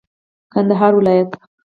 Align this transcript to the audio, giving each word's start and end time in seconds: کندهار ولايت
کندهار 0.53 0.93
ولايت 0.97 1.29